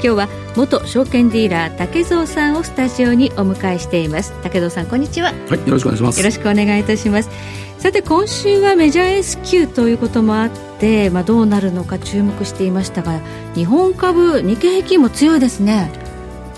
[0.00, 4.32] 今日は元証券ディーラー竹蔵さんをスタジオにお迎えしています。
[4.42, 5.32] 竹蔵さんこんにちは。
[5.32, 6.18] はいよろしくお願いします。
[6.18, 7.30] よろしくお願いいたします。
[7.78, 13.20] さて今週はメジャー S q ということもあってまあどうなるのか注目していましたが
[13.54, 16.07] 日本株日経平均も強いですね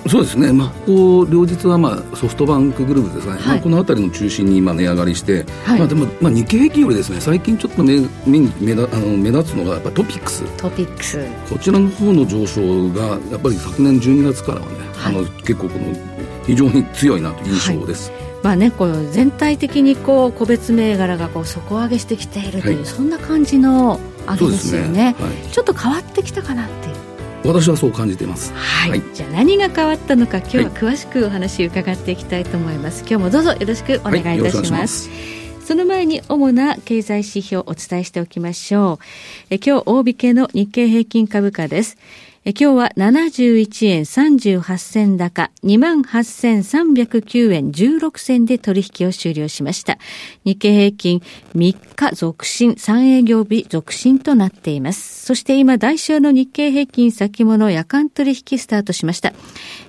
[0.08, 10.44] そうですね、まあ、ここ両日は、まあ、ソフトバンクグループですね、はい、まあ、この辺りの中心に今値上がりして、はい、まあ、でも、まあ、日経平均よりですね最近ちょっと目目目だあの目立つのがやっぱトピックス。
[10.56, 11.18] トピックス。
[11.48, 15.84] こちらの方の上昇がやっぱり昨年12月からはね、はい、あの結構この
[16.46, 18.12] 非常に強いなという印象です。
[18.42, 25.16] まあね、こう全体的にこう個別銘柄がこう底上げしてきているという、そんな感じの上げですよね、ね、
[25.52, 26.89] ちょっと変わってきたかなって
[27.44, 35.08] 私はそう感じています、はい、はい、じゃあ何が変わったのか今日は詳しくお話伺っていきたいと思います、はい、今日もどうぞよろしくお願いいたします、
[35.64, 39.04] その前に主な経済指標をお伝えしておきましょう。
[39.50, 41.96] え今日大引けの日経平均株価です
[42.42, 49.98] 今日は71円38銭高、28,309円16銭で取引を終了しました。
[50.46, 51.20] 日経平均
[51.54, 55.26] 3日続伸、3営業日続伸となっています。
[55.26, 59.34] そして今、代償の日経平均先物夜間取引スタートしました。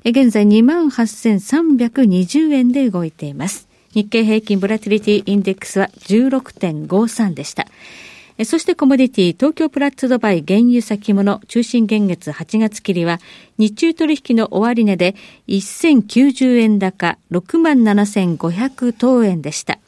[0.03, 3.69] 現在28,320円で動いています。
[3.93, 7.65] 日経平均ボラティリティインデックスは16.53でした。
[8.45, 13.19] そしてコモディティ、東京プラッツドバイ原油先物中心現月8月切りは、
[13.57, 15.15] 日中取引の終値で
[15.47, 19.79] 1090円高67,500等円でした。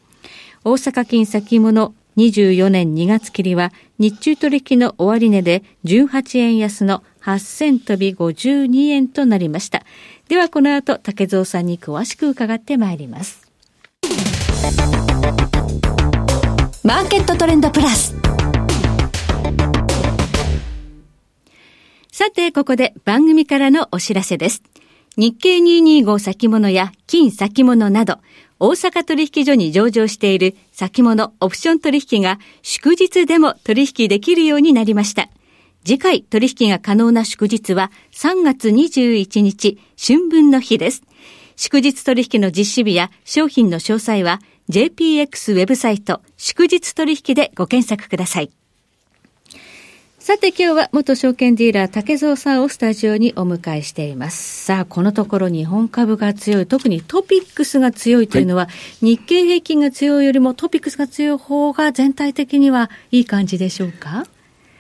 [0.64, 9.84] 大阪金先物24年2月切りは、日中取引の終値で18円安の8000飛び52円となりました。
[10.28, 13.52] ではこの後、竹蔵さんに詳しく伺ってまいります。
[16.86, 18.14] マーケットトレンドプラス。
[22.12, 24.64] さて、ここで番組からのお知らせです。
[25.16, 28.18] 日経225先物や金先物など、
[28.60, 35.30] 大阪取引所に上場している先物オプション取引が祝日でも取引できるようになりました。
[35.86, 41.04] 次回取引が可能な祝日は3月21日春分の日です。
[41.56, 48.52] 祝日取引の実施日や商品の詳細は JPX ウェブサイト祝日取引でご検索ください。
[50.20, 54.64] さて今日は元証券ディーラー竹蔵さんをスタジオにお迎えしています。
[54.64, 58.72] さあ、このところ日本株が強い、特にトピックスが強いというのは、は
[59.02, 64.26] い、日経平均が強いよりもトピックスが強い方が全体的にはいい感じでしょうか？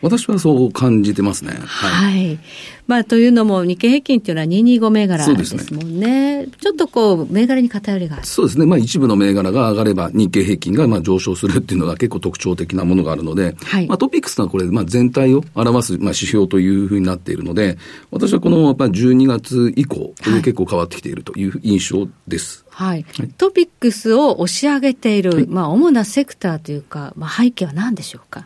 [0.03, 1.53] 私はそう感じてますね。
[1.66, 1.91] はい。
[1.91, 2.40] はい、
[2.88, 6.44] まあ、というのも、日経平均っていうのは225銘柄ですもんね。
[6.44, 8.25] ねちょっとこう、銘柄に偏りがある。
[8.25, 8.66] そうですね。
[8.66, 17.78] まあ、一部の銘柄が上がれば、日経平均がまあ上昇するっていうのが結構特徴的なものがあるので、はい、まあ、トピックスはこれ、まあ、全体を表す、まあ、指標というふうになっているので、
[18.12, 20.13] 私はこの、やっぱり12月以降、
[20.44, 22.66] 結構変わってきているという印象です。
[22.69, 23.06] はい。
[23.18, 28.46] はい、トピックスを押し上げている、まあ、主なセクターというか、まあ、背景は何でしょうか？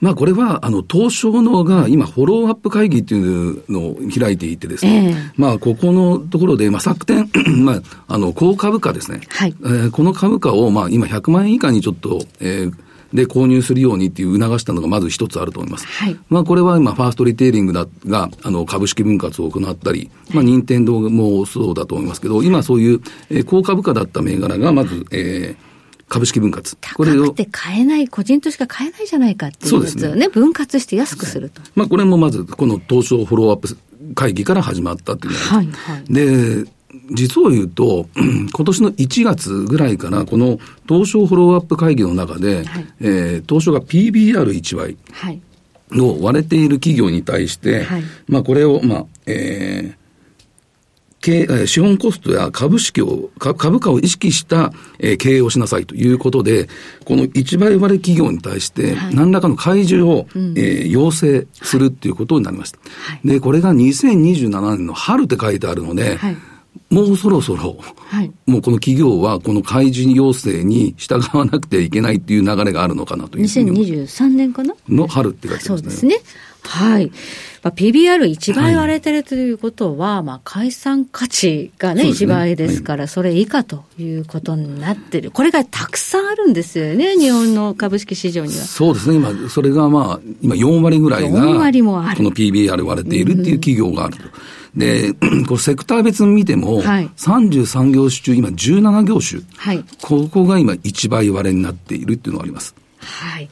[0.00, 7.28] まあこれは、あの、東証のが今、フォローアップ会議っていうのを開いていてですね、えー、まあここのところで、まあ昨天、
[7.64, 9.20] まあ、あの、高株価ですね。
[9.28, 9.54] はい。
[9.62, 12.72] えー、この株価を、まあ今100万円以下にちょっと、えー、
[13.12, 15.86] で購入するようにっていう促したのがまず一つあると思います。
[15.86, 16.16] はい。
[16.28, 23.00] まあこれは今、ファーストリテイリングだが、あの、株式分割を行ったり、まあ任天堂もそうだと思いますけど、今そういう、
[23.30, 25.68] えー、高株価だった銘柄がまず、えー、
[26.08, 26.76] 株式分割。
[26.94, 27.26] これを。
[27.26, 31.60] 高くて買えない、個人としか買えないじゃないかっていうやつをね、ね分割して安くすると。
[31.74, 33.78] まあこれもまず、この東証フォローアップ
[34.14, 36.64] 会議から始まったっていうはいはい、で、
[37.10, 40.58] 実を言うと、 今年の1月ぐらいから、この
[40.88, 44.96] 東証フォローアップ会議の中で、はい、えー、東証が PBR1 倍
[45.90, 49.98] の割れている企業に対して、はい、まあこれを、まあ、えー、経
[51.66, 56.68] 資本コストや株式を、株価を意識した、えー、経営をしなさいということで、
[57.04, 60.26] この一倍割れ企業に対して、何らかの開示を、
[60.86, 62.78] 要請するっていうことになりました。
[62.78, 66.36] はい、で、これが2027年の春って書いてあるので、はい
[66.90, 74.74] もうそろそろ、はい、もうこの企業はこの開示要請に従わなくてはいけないっていう流れがあるのかなという2023年かな？
[74.88, 75.76] の春って書いてますね。
[75.76, 76.16] そうですね。
[76.62, 77.10] はい。
[77.62, 85.30] まあ、PBR1 倍割れてるということは、はい、まあ、解散価値がね、ね1倍ですから、はい、それ以下ということになってる。
[85.30, 88.64] これがたくさんあるんですよね、日本の株式市場には。
[88.64, 92.16] そうですね、今、それがまあ、今4割ぐらいが、4割もある。
[92.16, 94.22] この PBR 割れているっていう企業があると。
[94.24, 94.30] うん
[94.78, 95.12] で、
[95.46, 102.74] これセクター別に見ても、はい、33業種中今17業種、はい、ここが今1倍割れになっているっていうのがあります。
[103.00, 103.50] はい。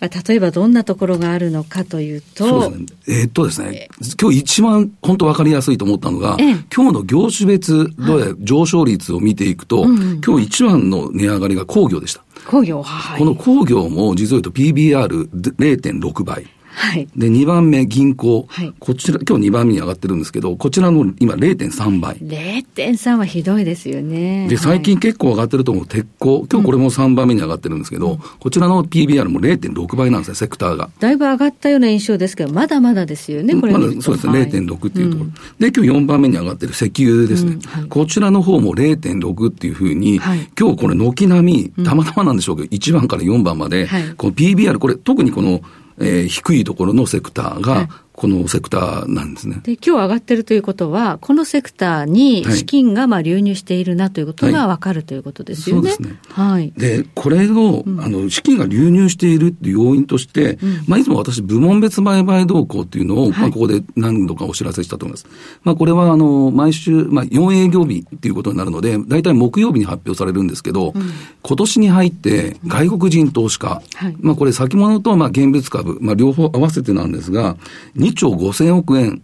[0.00, 2.46] 例えばどんなところがあるのかというと。
[2.46, 2.86] そうですね。
[3.08, 3.88] えー、っとですね、
[4.20, 9.90] 今日一番本当分かりやすいと思ったのが、えー、今日の業種別どうや上昇率を見ていくと、はい、
[10.24, 12.22] 今日一番の値上がりが工業でした。
[12.46, 16.46] 工業、はい、この工業も実を言うと PBR0.6 倍。
[16.74, 17.08] はい。
[17.16, 18.46] で、2番目、銀行。
[18.48, 18.72] はい。
[18.78, 22.16] こちら、今日2番目に上がってるんですけど、こちらの今0.3倍。
[22.16, 24.48] 0.3はひどいですよね。
[24.48, 26.46] で、最近結構上がってると思う鉄鋼。
[26.50, 30.90] 今日これも3番目に上がってるんですけど、うん、こちらの PBR も0.6倍なんですね、セクターが。
[30.98, 33.72] だいぶ上がったような印象ですけど、まだまだですよね、これ。
[33.72, 35.30] まだそうですね、はい、0.6っていうところ。
[35.30, 37.52] うん、で、今日4番目に上がってる石油ですね。
[37.52, 45.60] うんはい、こちらの方も0.6っていうふうに、はい、今日これ軒並み、たまたまなんでしょうけど、1番から4番まで、この PBR、これ特にこの、
[45.98, 47.88] えー、低いところのセクターが、
[48.24, 49.60] このセクターなんですね。
[49.64, 55.90] で、今日上がってるということは、このセクターに資金がまあ流入しているなということが分かるということですよね。
[55.90, 56.18] はい、そうですね。
[56.30, 56.72] はい。
[56.74, 65.26] で、これの、あの、資金が流入しているっていう要因として、うん、まあ、いつも私、部門別売買動向っていうのを、まあ、ここで何度かお知らせしたと思います。
[65.62, 71.10] まあ、これは、あの、毎週、まあ、4営業日っていうことになるので、大体木曜日に発表されるんですけど、うん、
[71.42, 77.58] 今年に入って外国人投資家、はい、まあ、これ先物と、まあ、現物株、まあ、両方合わせてなんですが、
[77.98, 79.22] 2兆5000億億円、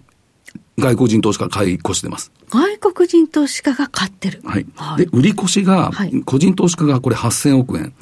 [0.78, 2.32] 外国人投資家が買い越してます。
[2.48, 4.40] 外国人投資家が買ってる。
[4.44, 4.66] はい。
[4.75, 5.92] はい、で、売り越しが、
[6.25, 7.92] 個人投資家がこれ8000億円。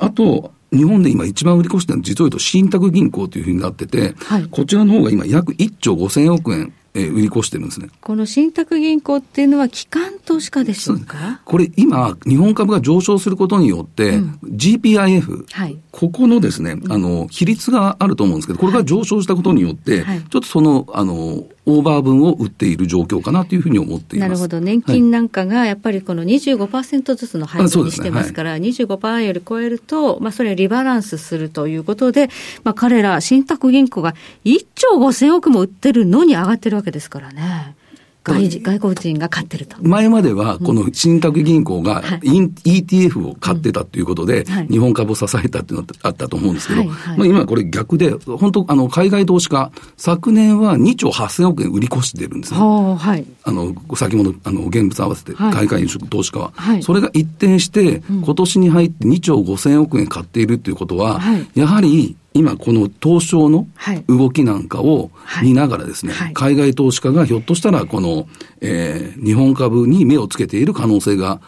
[0.00, 7.88] あと、日本で今一番売り越してるのは実を言うと信託銀行というふうになってて、はい、こちらの方が今約1兆5000億円えー、売り越してるんですね。
[8.00, 11.40] この信託銀行っていうのは機関投資家でしょうか？
[11.44, 24.28] これ今、日本株が上昇することによって、うん、GPIF、はい、ここのですね、あの、比率があると思うんですけど、これが上昇したことによって、はい、ちょっとその、あの、オーバー分を売っている状況かなというふうに思っています。
[24.28, 24.60] なるほど。
[24.60, 32.28] 年金なんかがやっぱりこの25%ずつの配分にしてますから、はい、25%より超えると、まあそれリバランスするということで、
[32.64, 34.14] まあ彼ら信託銀行が
[34.44, 37.76] 1兆5000億も売ってるのに上がってるわけですからね。
[38.22, 39.76] 外外国人が買ってると。
[39.80, 52.60] 前までは、この信託銀行が、ETF を買ってたということで、日本株を支えたっていうのがあったと思うんですけど、まあ今これ逆で、本当、あの、海外投資家、昨年は2兆8000億円売り越してるんですね。
[52.60, 53.24] はい。
[53.42, 56.52] あの、先ほど、あの、現物合わせて、海外投資家は。
[56.54, 56.82] はい。
[56.82, 61.20] それが一転して、今年に入って2兆5000億円買っているということは、
[61.54, 63.66] やはり、今この東証の
[64.06, 65.10] 動きなんかを
[65.42, 68.28] 見ながらですね、はいはい、海外投資家がひょっとしたらこの、
[68.60, 71.40] えー、日本株に目をつけている可能性が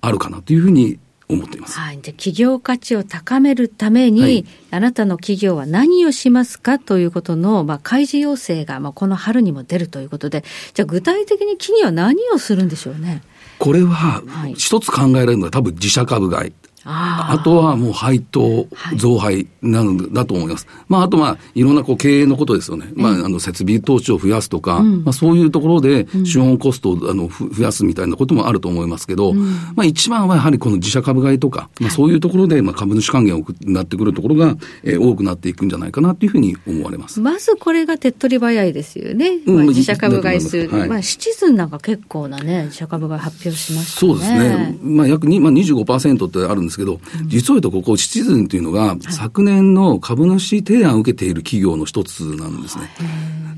[0.00, 0.98] あるかなというふうに
[1.28, 1.78] 思っています。
[1.78, 1.96] はい。
[2.00, 10.42] で、企業価値を高めるために、はい、あなたの企業は何をしますかということの、まあ、開示要請が、まあ、この春にも出るということで、
[10.72, 13.22] じゃあ具体的に企業は何をするんでしょうね？
[13.58, 14.22] これは、
[14.56, 16.52] 一つ考えられるのは多分自社株買い。
[16.90, 20.66] あとはもう配当、増配なのだと思います。
[20.66, 22.90] はい、まあ、あとまあ、いろんなこう経営のことですよね。
[22.94, 29.38] まあ、あの、設備投資を増やすとか、うん、まあ、そういうところで資本コストをあの増やすみたいなこともあると思いますけど、うん、
[29.74, 37.20] まあ、一番はやはりこの自社株買いとか、まあ、そういうところで、まあ、株主還元をなってくるところが、えー、多くなっていくんじゃないかなというふうに思われます。
[37.20, 39.40] まずこれが手っ取り早いですよね。
[39.46, 40.68] まあ、自社株買いする。
[40.70, 44.12] はい、まあ、シチズンなんか結構なね、自社株買い発表しましたね。
[44.12, 44.78] そうですね。
[44.82, 52.90] まあ、約に、まあ、25%ってあるんですけど、実は言うとここ、シチズンというのが、昨年の株主提案を受けている企業の一つなんですね。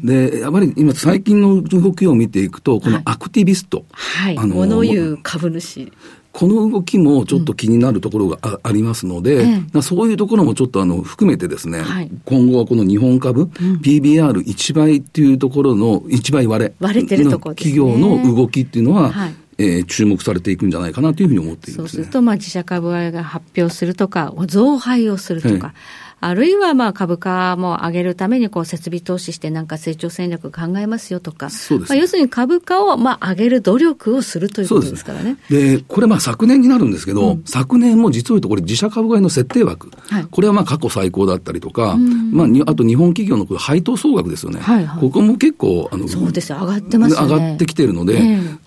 [0.02, 3.84] で、やっぱり今、最近の動きを見ていくと、このアクティビスト。
[3.92, 4.38] はい。
[4.38, 5.92] あの物言う株主。
[6.32, 9.42] この動きもちょっと気になるところがあ,、ありますので、
[9.74, 13.48] うん、そういうところもちょっとあの含めてですね、はい、今後はこの日本株、うん、
[13.82, 25.74] PBR1 倍っていうところの1倍割れ割れてるところ、ね、企業の動きっていうのは、はいえー、注目されていくんじゃないかなというふうに思っている、ね、そうすると、まあ、自社株買いが発表するとか、増配をするとか、
[26.22, 35.38] あるいはまあ株価も上げるためにこう設備投資してなんか成長戦略考えますよとか、そうですまあ、要するに株価をまあ上げる努力をするということですからね。
[35.48, 44.60] でこれまあ昨年になるんですけど、うん、昨年も実を言うとこれ自社株買いの設定枠、はい、これはまあ過去最高だったりとか、うん、まああと日本企業の配当総額ですよね。
[44.60, 48.58] はいはい、ここも結構あのそうです上がってます、ね、上がってきてるので、えー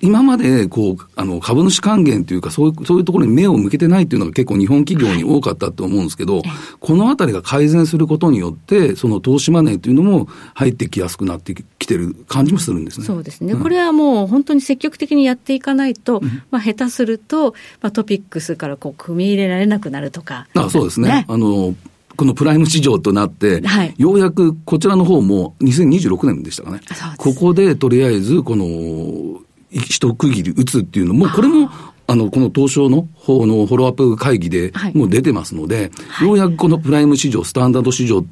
[0.00, 6.44] 今まで、こう、あの、株主還元というか、そういう、そういうところに目を向けてないっていうのが結構日本企業に多かったと思うんですけど、はい、
[6.78, 13.06] このあたりが改善することによって、その投資マネーというのも入ってきやすくなってきてる感じもするんですね。
[13.06, 13.52] そうですね。
[13.52, 20.46] うん、これはもう本当に積極的にやっていかないと、うん、まあ、下手すると、まあ、トピックスからこう、組み入れられなくなるとか。
[20.54, 21.08] あそうですね。
[21.08, 21.74] ねあの、
[22.20, 26.80] このプライム市場となって、はい、ようやくこちらの方も2026年でしたかね。
[27.16, 29.40] ここでとりあえず、この、
[29.72, 31.70] 一区切り打つっていうのも、これも
[32.10, 38.24] あの、この東証の方のフォローアップ会議でもう出てますので、はい、ようやくこのプライム市場、スタンダード市場、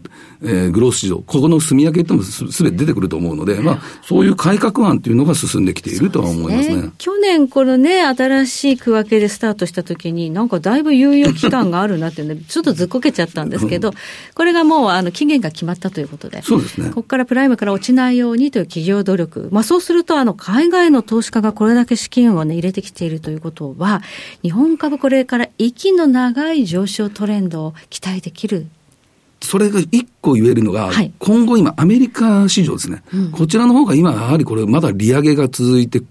[0.42, 6.74] えー、グロース市場、ここの住み分けってもすすべて出てくると思うので、まあ、そういう改革案っていうのが進んできているとは思いますね。
[6.76, 13.92] すね去年、このね、新しい区分けでスタートしたときに、なんかだいぶ猶予期間があるなっていうので、ちょっとずっこけちゃったんですけど、
[14.34, 16.88] これがもう、あの、期限が決まったということで、そうですね。
[16.90, 19.48] ここからプライムから落ちないようにという企業努力。
[19.50, 24.02] まあ、そうすると、あの、海外の投資家がこれだけ資金をね、入れてきているということは、
[24.42, 28.66] 日本株これから息の長い上昇トレンドを期待できる
[29.40, 36.04] それが一個言えるのが、はい、今後今、アメリカ市場ですね、うん、こちらの方が今、やはりこれ、まだ利上げが続いてく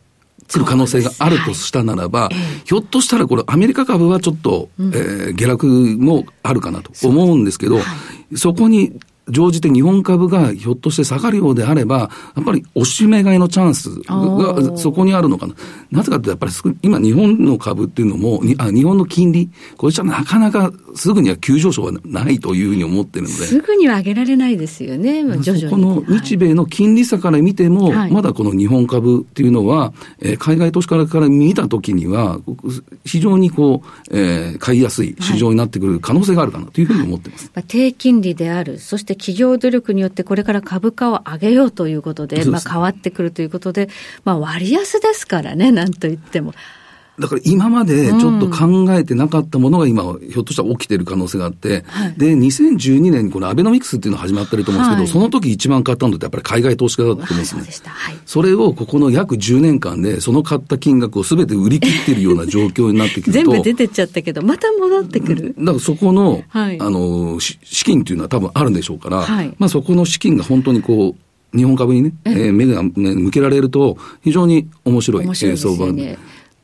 [0.60, 7.96] る可能性があるとしたならば、はいひょっとしたらこれ、アメリカ株はちょっと、うん、えー、下落もあるかなと思うんですけど、そは
[8.32, 15.56] い、そこに乗じて日本株がひょっとして下がるようであれば、やっぱり押し目買いのチャンスがそこにあるのかな。
[15.92, 23.46] なぜかというと、やっぱり今日本の株っていうのも、あ日本の金利、これじゃなかなかすぐには急上昇はないというふうに思ってるので。
[23.46, 25.70] すぐには上げられないですよね、徐々に。
[25.70, 32.40] この日米の金利差から見ても、はい、まだこの日本株っていうのは、えー、海外投資家から見たときには、
[33.06, 37.52] 非常にこう、えー、買いやすい市場になってくる可能性があるかなというふうに思ってます。
[37.54, 43.90] はい、低金利である、そして企業努力によってこれから株価を上げようということで、まあ変わってくるということで、
[44.24, 46.54] まあ割安ですからね、なんといっても。
[47.20, 57.64] だから今までちょっと考えてなかったものが今、ひょっとしたら起きてる可能性があって、はい、で、2012年にこのアベノミクスっていうのが始まってると思うんですけど、はい、その時一番買ったのってやっぱり海外投資家だったと思うんですね。
[57.64, 63.32] そはい、それをここの約10年間で、その買った金額をすべて売り切ってるような状況になってくると。
[63.32, 65.56] 全部出てっちゃったけど、また戻ってくる？
[65.58, 69.26] だからそこの、あの、資金っていうのは多分あるんでしょうから、
[69.58, 75.88] まあそこの資金が本当にこう、日本株にね、えー、目が、ね、向けられると、非常に面白い、面白い相場。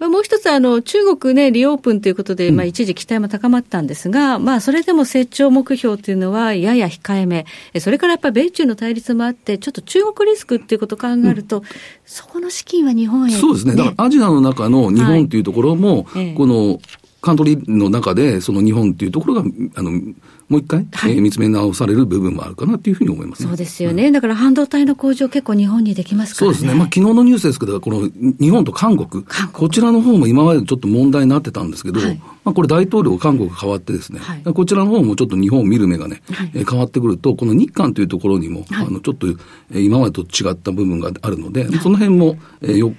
[0.04, 7.46] まあ、もう一つあの、中国ね、リオープンということで、まあ、一時期待も高まったんですが、うん、まあ、それでも成長目標というのはやや控えめ。
[7.80, 11.64] それからやっぱり米中の対立もあって、ちょっと中国リスクっていうことを考えると、うん、
[12.06, 13.76] そこの資金は日本へ、ね、そうですね。
[13.76, 16.82] だからアジアの中の日本っていうところも、はい、この、
[17.22, 19.44] カントリーの中で、その日本っていうところが、
[19.76, 20.02] あの、
[20.50, 28.10] もう一回、はい、えー、見つめ直される部分もあるかなというふうに思います、ね、そうですよね、うん、だから半導体の工場、結構日本にできますから、ね、そうですね、まあ昨日のニュースですけど、この
[28.40, 29.64] 日本と韓国、韓国。
[29.64, 42.94] こちらの方も今までちょっと問題になってたんですけど、はい、まあこれ、大統領、韓国変わってですね、はい、こちらの方もちょっと日本を見る目がね、はい、えー、変わってくると、この日韓というところにも、あのちょっと、えー、今までと違った部分があるので、その辺も、えー、よ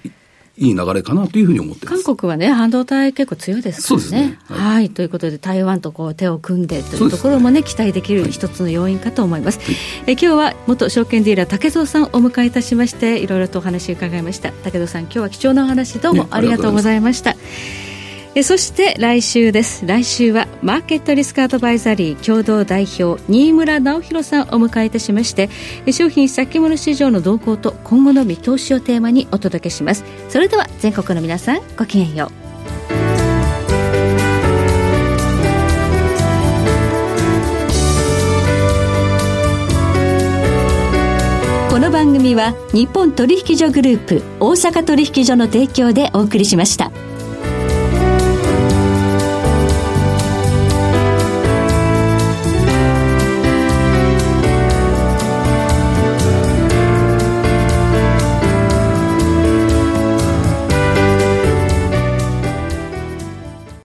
[0.57, 4.03] いい流れかなというふうに思って韓国はね、半導体結構強いですからね。
[4.03, 4.39] そうですね。
[4.45, 9.59] はい、はい、ということで、台湾とこう手を組んでというところもね、ね期待できる一つの要因かと思います。
[9.59, 14.53] はい、え今日は元証券ディーラー、竹蔵さんをお迎えいたしまして、いろいろとお話伺いました。
[14.53, 17.35] 竹蔵さん、今日は貴重なお話どうもありがとうございました。
[18.37, 19.87] えそして来週です。
[19.87, 25.49] 来週はマーケットリスクアドバイザリー共同代表新村直弘さんをお迎えいたしまして
[25.93, 30.05] 商品先物市場の動向と今後の見通しをテーマにお届けします。
[30.29, 32.45] それでは全国の皆さんごきげんよう。
[41.71, 46.91] この番組は日本取引所グループ大阪取引所の提供でお送りしました。